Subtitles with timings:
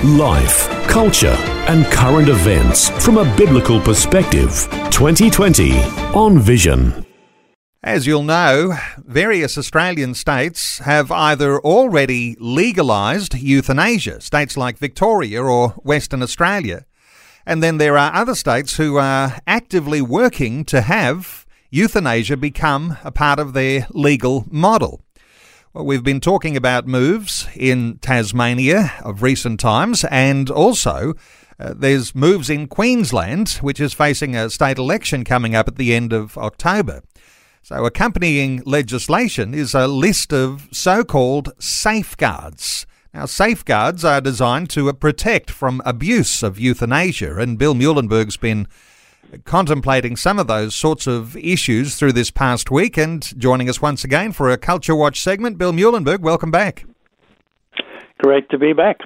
[0.00, 1.36] Life, culture,
[1.68, 4.66] and current events from a biblical perspective.
[4.90, 5.78] 2020
[6.12, 7.06] on Vision.
[7.84, 15.68] As you'll know, various Australian states have either already legalised euthanasia, states like Victoria or
[15.84, 16.84] Western Australia,
[17.46, 23.12] and then there are other states who are actively working to have euthanasia become a
[23.12, 25.00] part of their legal model.
[25.74, 31.14] Well, we've been talking about moves in Tasmania of recent times, and also
[31.58, 35.94] uh, there's moves in Queensland, which is facing a state election coming up at the
[35.94, 37.02] end of October.
[37.62, 42.84] So, accompanying legislation is a list of so called safeguards.
[43.14, 48.68] Now, safeguards are designed to protect from abuse of euthanasia, and Bill Muehlenberg's been
[49.44, 54.04] contemplating some of those sorts of issues through this past week and joining us once
[54.04, 55.58] again for a Culture Watch segment.
[55.58, 56.84] Bill Muehlenberg, welcome back.
[58.18, 58.98] Great to be back.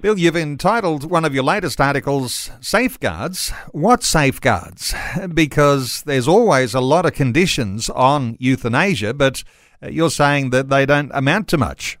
[0.00, 3.50] Bill, you've entitled one of your latest articles Safeguards.
[3.72, 4.94] What safeguards?
[5.34, 9.44] Because there's always a lot of conditions on euthanasia, but
[9.82, 11.98] you're saying that they don't amount to much.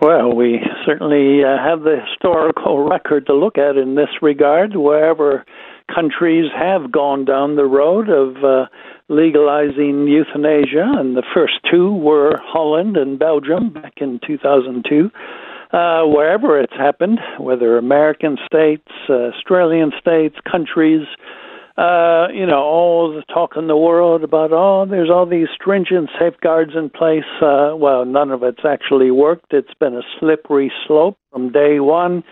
[0.00, 4.76] Well, we certainly uh, have the historical record to look at in this regard.
[4.76, 5.44] Wherever
[5.92, 8.66] countries have gone down the road of uh,
[9.08, 15.10] legalizing euthanasia, and the first two were Holland and Belgium back in 2002.
[15.70, 21.06] Uh, wherever it's happened, whether American states, uh, Australian states, countries,
[21.76, 26.08] uh, you know, all the talk in the world about, oh, there's all these stringent
[26.18, 27.28] safeguards in place.
[27.40, 29.52] Uh, well, none of it's actually worked.
[29.52, 32.24] It's been a slippery slope from day one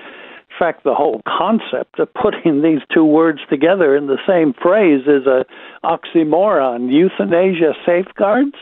[0.59, 5.27] fact, the whole concept of putting these two words together in the same phrase is
[5.27, 5.45] a
[5.85, 6.93] oxymoron.
[6.93, 8.55] Euthanasia safeguards.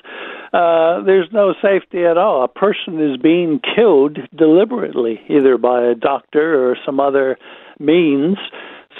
[0.53, 2.45] Uh, there's no safety at all.
[2.45, 7.37] A person is being killed deliberately, either by a doctor or some other
[7.81, 8.37] means.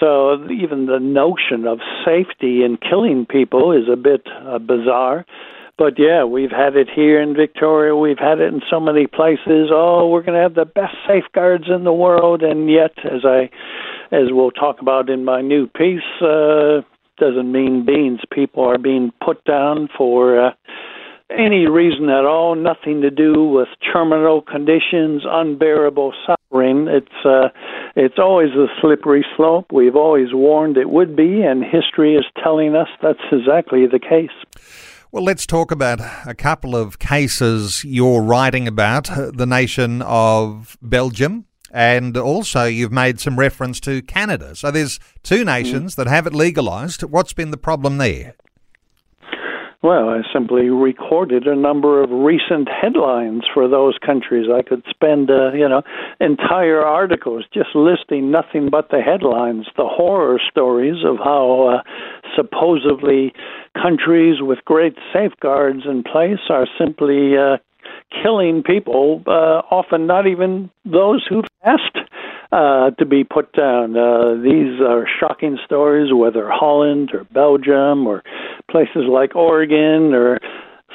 [0.01, 5.25] So even the notion of safety in killing people is a bit uh, bizarre.
[5.77, 7.97] But yeah, we've had it here in Victoria.
[7.97, 9.71] We've had it in so many places.
[9.73, 13.51] Oh, we're going to have the best safeguards in the world, and yet, as I,
[14.15, 16.83] as we'll talk about in my new piece, uh,
[17.19, 18.21] doesn't mean beans.
[18.33, 20.51] People are being put down for uh,
[21.31, 22.55] any reason at all.
[22.55, 26.87] Nothing to do with terminal conditions, unbearable suffering.
[26.89, 27.49] It's uh,
[27.97, 29.73] it's always a slippery slope.
[29.73, 34.94] We've always warned it would be, and history is telling us that's exactly the case.
[35.15, 41.45] Well, let's talk about a couple of cases you're writing about the nation of Belgium,
[41.71, 44.57] and also you've made some reference to Canada.
[44.57, 45.97] So there's two nations mm.
[45.99, 47.05] that have it legalised.
[47.05, 48.35] What's been the problem there?
[49.85, 54.47] Well, I simply recorded a number of recent headlines for those countries.
[54.51, 55.83] I could spend, uh, you know,
[56.21, 61.83] entire articles just listing nothing but the headlines, the horror stories of how uh,
[62.37, 63.33] supposedly
[63.81, 67.57] countries with great safeguards in place are simply uh,
[68.23, 71.99] killing people, uh, often not even those who've asked
[72.53, 73.97] uh, to be put down.
[73.97, 78.23] Uh, these are shocking stories, whether Holland or Belgium or
[78.71, 80.39] places like Oregon or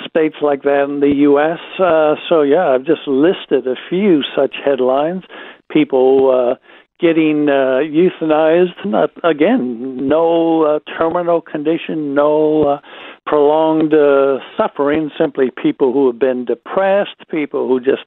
[0.07, 1.59] states like that in the U.S.
[1.79, 5.23] Uh, so, yeah, I've just listed a few such headlines.
[5.69, 6.55] People uh,
[6.99, 8.85] getting uh, euthanized.
[8.85, 12.81] Not, again, no uh, terminal condition, no uh,
[13.25, 15.09] prolonged uh, suffering.
[15.17, 18.05] Simply people who have been depressed, people who just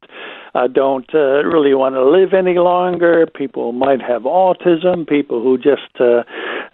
[0.54, 3.26] uh, don't uh, really want to live any longer.
[3.26, 5.08] People might have autism.
[5.08, 6.22] People who just, uh,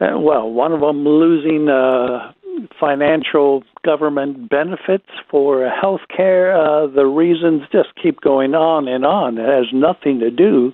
[0.01, 1.69] uh, well, one of them losing.
[1.69, 2.33] Uh,
[2.81, 6.57] financial government benefits for health care.
[6.57, 9.39] Uh, the reasons just keep going on and on.
[9.39, 10.73] It has nothing to do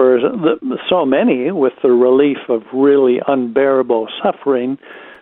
[0.00, 0.18] for
[0.88, 4.78] so many with the relief of really unbearable suffering,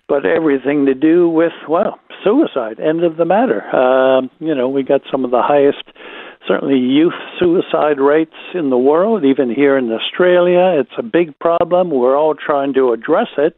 [0.07, 2.79] but everything to do with, well, suicide.
[2.79, 3.61] End of the matter.
[3.75, 5.83] Um, you know, we got some of the highest,
[6.47, 10.81] certainly youth suicide rates in the world, even here in Australia.
[10.81, 11.91] It's a big problem.
[11.91, 13.57] We're all trying to address it.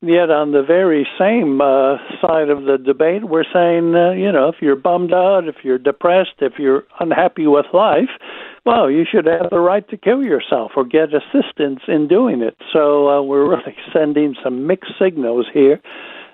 [0.00, 4.48] Yet on the very same uh, side of the debate, we're saying, uh, you know,
[4.48, 8.10] if you're bummed out, if you're depressed, if you're unhappy with life,
[8.68, 12.54] well, you should have the right to kill yourself or get assistance in doing it.
[12.70, 15.80] So uh, we're really sending some mixed signals here.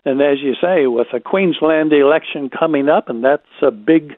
[0.04, 4.14] And as you say, with the Queensland election coming up, and that's a big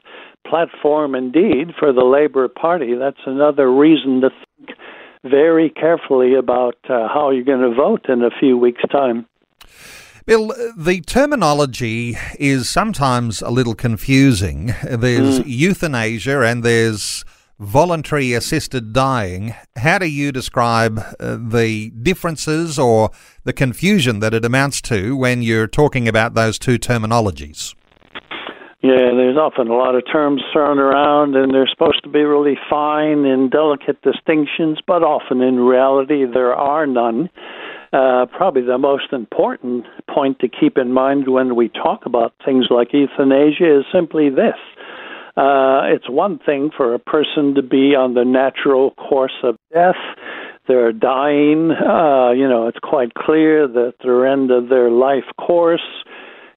[0.47, 4.71] platform indeed for the Labor Party, that's another reason to think
[5.23, 9.27] very carefully about uh, how you're going to vote in a few weeks' time.
[10.25, 14.73] Bill, the terminology is sometimes a little confusing.
[14.83, 15.43] There's mm.
[15.45, 17.23] euthanasia and there's
[17.59, 19.55] voluntary assisted dying.
[19.75, 23.11] How do you describe uh, the differences or
[23.43, 27.73] the confusion that it amounts to when you're talking about those two terminologies?
[28.83, 32.57] Yeah, there's often a lot of terms thrown around, and they're supposed to be really
[32.69, 37.29] fine and delicate distinctions, but often in reality there are none.
[37.91, 42.67] Uh, probably the most important point to keep in mind when we talk about things
[42.69, 44.55] like euthanasia is simply this
[45.37, 49.95] uh, it's one thing for a person to be on the natural course of death.
[50.67, 51.69] They're dying.
[51.71, 55.85] Uh, you know, it's quite clear that they're end of their life course,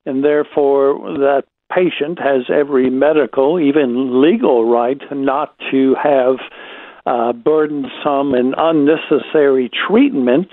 [0.06, 6.37] and therefore that patient has every medical, even legal right not to have
[7.05, 10.49] uh, burdensome and unnecessary treatment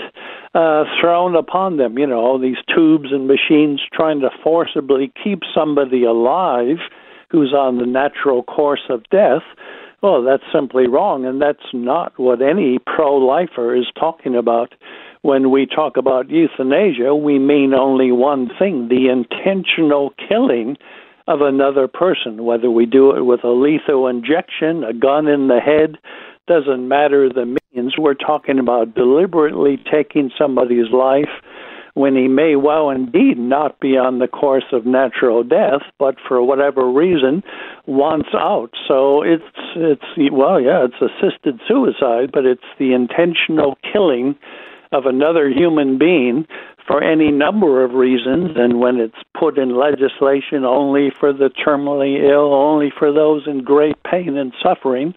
[0.54, 1.98] uh, thrown upon them.
[1.98, 6.78] You know, all these tubes and machines trying to forcibly keep somebody alive
[7.30, 9.44] who's on the natural course of death,
[10.02, 14.74] well, that's simply wrong, and that's not what any pro lifer is talking about.
[15.24, 20.78] When we talk about euthanasia, we mean only one thing the intentional killing
[21.28, 25.60] of another person, whether we do it with a lethal injection, a gun in the
[25.60, 25.98] head,
[26.48, 27.96] doesn't matter the means.
[27.98, 31.30] We're talking about deliberately taking somebody's life
[31.98, 36.44] when he may well indeed not be on the course of natural death, but for
[36.44, 37.42] whatever reason
[37.88, 38.70] wants out.
[38.88, 39.44] So it's
[39.76, 44.36] it's well, yeah, it's assisted suicide, but it's the intentional killing
[44.92, 46.46] of another human being
[46.86, 52.24] for any number of reasons, and when it's put in legislation only for the terminally
[52.24, 55.14] ill, only for those in great pain and suffering,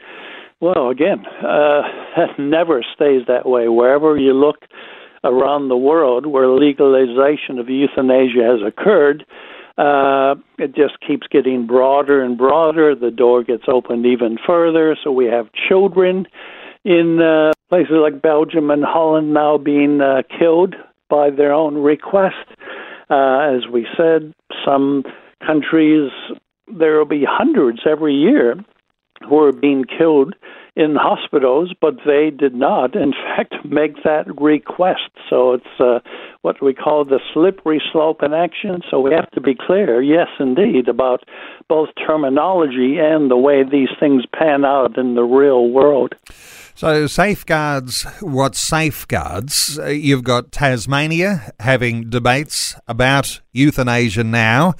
[0.61, 1.83] well, again, uh,
[2.39, 3.69] never stays that way.
[3.69, 4.65] Wherever you look,
[5.25, 9.25] around the world where legalization of euthanasia has occurred,
[9.79, 12.95] uh, it just keeps getting broader and broader.
[12.95, 14.97] The door gets opened even further.
[15.03, 16.27] So we have children
[16.85, 20.75] in uh, places like Belgium and Holland now being uh, killed
[21.09, 22.47] by their own request.
[23.09, 24.35] Uh, as we said,
[24.65, 25.05] some
[25.45, 26.11] countries,
[26.67, 28.57] there will be hundreds every year
[29.29, 30.35] who are being killed
[30.81, 35.11] in hospitals, but they did not, in fact, make that request.
[35.29, 36.01] So it's uh,
[36.43, 38.81] what we call the slippery slope in action.
[38.91, 41.25] So we have to be clear, yes, indeed, about
[41.69, 46.15] both terminology and the way these things pan out in the real world.
[46.75, 49.79] So, safeguards, what safeguards?
[49.79, 54.75] Uh, you've got Tasmania having debates about euthanasia now.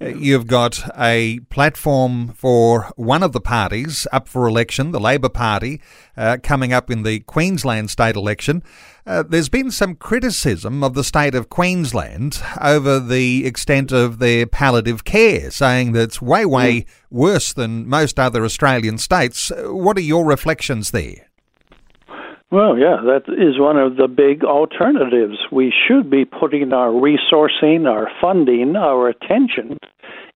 [0.00, 5.28] Uh, you've got a platform for one of the parties up for election, the Labor
[5.28, 5.80] Party,
[6.16, 8.62] uh, coming up in the Queensland state election.
[9.04, 14.46] Uh, there's been some criticism of the state of Queensland over the extent of their
[14.46, 16.86] palliative care, saying that it's way, way mm.
[17.10, 19.50] worse than most other Australian states.
[19.50, 21.28] Uh, what are your reflections there?
[22.52, 25.38] Well, yeah, that is one of the big alternatives.
[25.50, 29.78] We should be putting our resourcing, our funding, our attention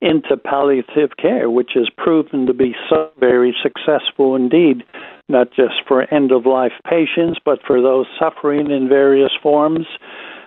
[0.01, 4.83] into palliative care, which has proven to be so very successful indeed,
[5.29, 9.87] not just for end of life patients, but for those suffering in various forms.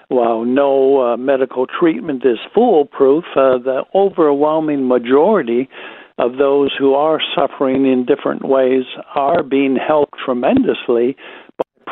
[0.07, 5.69] While no uh, medical treatment is foolproof, uh, the overwhelming majority
[6.17, 11.15] of those who are suffering in different ways are being helped tremendously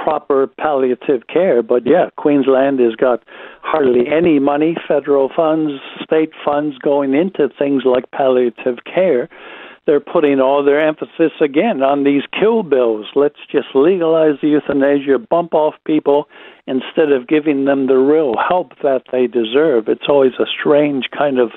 [0.07, 1.61] proper palliative care.
[1.61, 3.23] But yeah, Queensland has got
[3.61, 9.27] hardly any money, federal funds, state funds going into things like palliative care.
[9.85, 13.07] They're putting all their emphasis again on these kill bills.
[13.15, 16.29] Let's just legalize the euthanasia, bump off people
[16.67, 19.89] instead of giving them the real help that they deserve.
[19.89, 21.51] It's always a strange kind of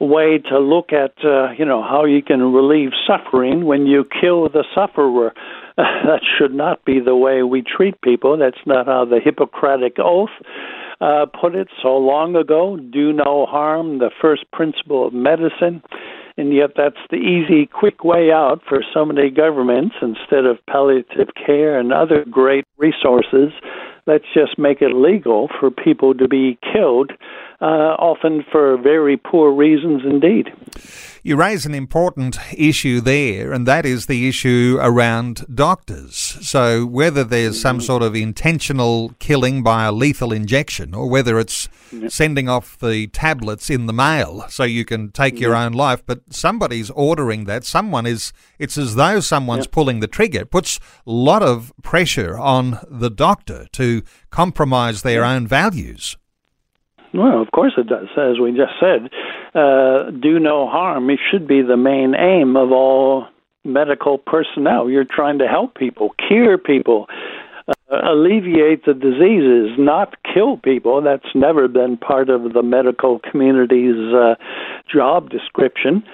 [0.00, 4.48] way to look at uh, you know how you can relieve suffering when you kill
[4.48, 5.32] the sufferer
[5.76, 8.36] that should not be the way we treat people.
[8.36, 10.30] That's not how the Hippocratic Oath
[11.00, 12.76] uh, put it so long ago.
[12.76, 15.82] Do no harm, the first principle of medicine.
[16.36, 19.96] And yet, that's the easy, quick way out for so many governments.
[20.00, 23.52] Instead of palliative care and other great resources,
[24.06, 27.12] let's just make it legal for people to be killed,
[27.60, 30.52] uh, often for very poor reasons indeed.
[31.22, 36.16] You raise an important issue there, and that is the issue around doctors.
[36.16, 41.68] So, whether there's some sort of intentional killing by a lethal injection, or whether it's
[42.08, 46.20] sending off the tablets in the mail so you can take your own life, but
[46.30, 47.64] somebody's ordering that.
[47.64, 50.40] Someone is, it's as though someone's pulling the trigger.
[50.40, 56.16] It puts a lot of pressure on the doctor to compromise their own values.
[57.12, 58.08] Well, of course it does.
[58.16, 59.10] As we just said,
[59.54, 61.10] uh, do no harm.
[61.10, 63.26] It should be the main aim of all
[63.64, 64.88] medical personnel.
[64.88, 67.06] You're trying to help people, cure people,
[67.68, 71.02] uh, alleviate the diseases, not kill people.
[71.02, 74.36] That's never been part of the medical community's uh,
[74.92, 76.04] job description.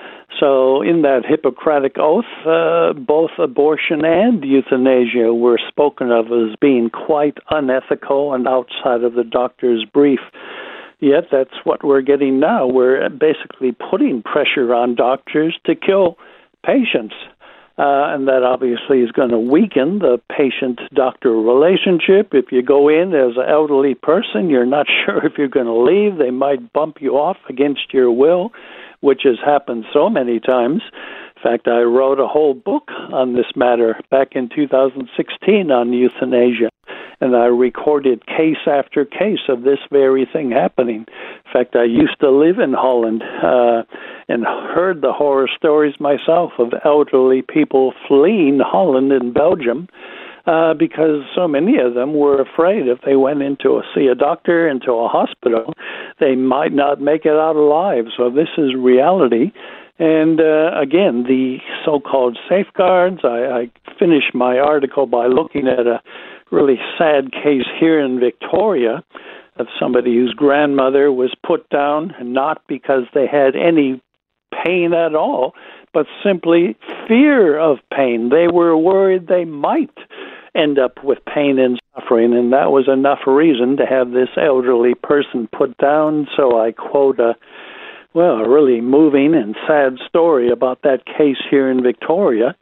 [0.40, 6.90] So, in that Hippocratic oath, uh, both abortion and euthanasia were spoken of as being
[6.90, 10.20] quite unethical and outside of the doctor's brief.
[10.98, 12.66] Yet that's what we're getting now.
[12.66, 16.16] We're basically putting pressure on doctors to kill
[16.64, 17.14] patients.
[17.78, 22.30] Uh, and that obviously is going to weaken the patient doctor relationship.
[22.32, 25.76] If you go in as an elderly person, you're not sure if you're going to
[25.76, 26.16] leave.
[26.16, 28.52] They might bump you off against your will,
[29.00, 30.80] which has happened so many times.
[31.36, 36.70] In fact, I wrote a whole book on this matter back in 2016 on euthanasia
[37.20, 41.06] and I recorded case after case of this very thing happening.
[41.08, 43.82] In fact, I used to live in Holland uh,
[44.28, 49.88] and heard the horror stories myself of elderly people fleeing Holland and Belgium.
[50.46, 54.14] Uh, because so many of them were afraid if they went into a, see a
[54.14, 55.74] doctor into a hospital,
[56.20, 58.04] they might not make it out alive.
[58.16, 59.50] So this is reality.
[59.98, 63.20] And uh, again, the so-called safeguards.
[63.24, 66.00] I, I finished my article by looking at a
[66.50, 69.04] really sad case here in Victoria
[69.58, 74.00] of somebody whose grandmother was put down not because they had any
[74.64, 75.54] pain at all,
[75.92, 76.76] but simply
[77.08, 78.28] fear of pain.
[78.30, 79.96] They were worried they might
[80.54, 84.94] end up with pain and suffering, and that was enough reason to have this elderly
[84.94, 86.26] person put down.
[86.36, 87.34] So I quote a
[88.14, 92.56] well, a really moving and sad story about that case here in Victoria.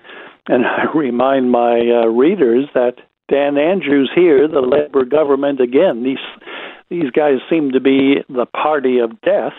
[0.48, 2.94] And I remind my uh, readers that
[3.31, 6.02] Dan Andrews here, the Labour government again.
[6.02, 6.19] These
[6.90, 9.54] these guys seem to be the party of death.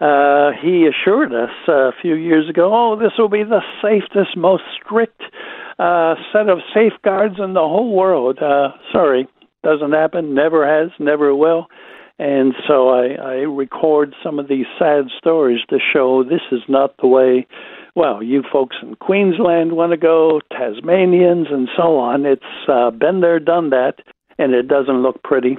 [0.00, 4.36] Uh, he assured us uh, a few years ago, "Oh, this will be the safest,
[4.36, 5.22] most strict
[5.78, 9.26] uh, set of safeguards in the whole world." Uh, sorry,
[9.64, 10.34] doesn't happen.
[10.34, 10.90] Never has.
[10.98, 11.66] Never will.
[12.18, 16.96] And so I, I record some of these sad stories to show this is not
[17.00, 17.46] the way
[17.98, 22.26] well, you folks in Queensland want to go, Tasmanians, and so on.
[22.26, 23.96] It's uh, been there, done that,
[24.38, 25.58] and it doesn't look pretty.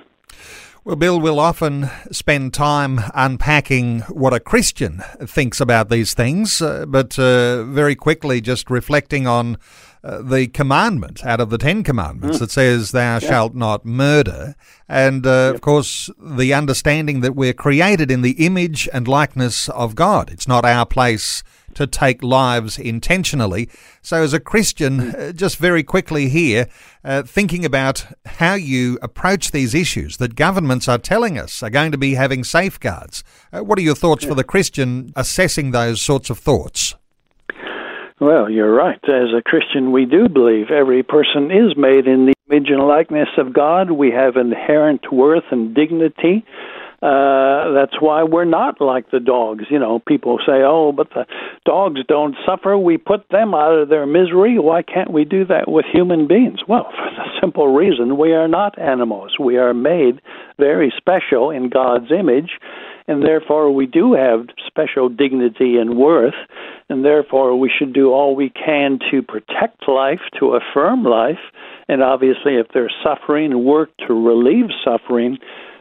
[0.86, 6.86] Well, Bill, we'll often spend time unpacking what a Christian thinks about these things, uh,
[6.88, 9.58] but uh, very quickly just reflecting on
[10.02, 12.40] uh, the commandment out of the Ten Commandments mm.
[12.40, 13.20] that says, Thou yeah.
[13.20, 14.56] shalt not murder.
[14.88, 15.56] And uh, yep.
[15.56, 20.30] of course, the understanding that we're created in the image and likeness of God.
[20.32, 21.44] It's not our place
[21.80, 23.70] to take lives intentionally.
[24.02, 25.16] So, as a Christian, hmm.
[25.18, 26.68] uh, just very quickly here,
[27.06, 31.94] uh, thinking about how you approach these issues that governments are telling us are going
[31.94, 33.24] to be having safeguards.
[33.54, 34.30] Uh, what are your thoughts yeah.
[34.30, 36.96] for the Christian assessing those sorts of thoughts?
[38.20, 39.00] Well, you're right.
[39.06, 43.30] As a Christian, we do believe every person is made in the image and likeness
[43.38, 43.92] of God.
[43.92, 46.44] We have inherent worth and dignity.
[47.02, 49.64] Uh, that's why we're not like the dogs.
[49.70, 51.26] You know, people say, "Oh, but the
[51.66, 52.78] dogs don't suffer.
[52.78, 54.60] We put them out of their misery.
[54.60, 58.50] Why can't we do that with human beings?" Well, for the simple reason we are
[58.50, 59.40] not animals.
[59.40, 60.22] We are made
[60.58, 62.60] very special in God's image,
[63.08, 66.36] and therefore we do have special dignity and worth,
[66.90, 71.40] and therefore we should do all we can to protect life, to affirm life,
[71.88, 75.38] and obviously if there's suffering, work to relieve suffering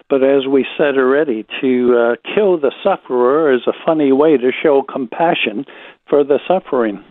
[0.09, 4.50] but as we said already, to uh, kill the sufferer is a funny way to
[4.62, 5.65] show compassion
[6.09, 7.03] for the suffering.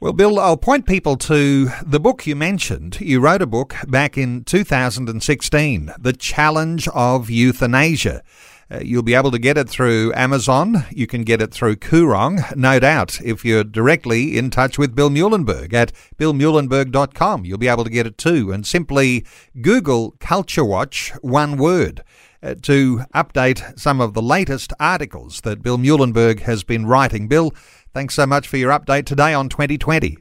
[0.00, 3.00] Well, Bill, I'll point people to the book you mentioned.
[3.00, 8.22] You wrote a book back in 2016, The Challenge of Euthanasia.
[8.70, 10.84] Uh, you'll be able to get it through Amazon.
[10.90, 13.20] You can get it through Koorong, no doubt.
[13.20, 18.06] If you're directly in touch with Bill Muehlenberg at billmuehlenberg.com, you'll be able to get
[18.06, 18.52] it too.
[18.52, 19.24] And simply
[19.60, 22.02] Google Culture Watch, one word.
[22.42, 27.28] Uh, to update some of the latest articles that Bill Muehlenberg has been writing.
[27.28, 27.52] Bill,
[27.92, 30.16] thanks so much for your update today on 2020.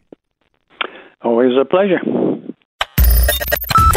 [1.22, 2.19] Always a pleasure.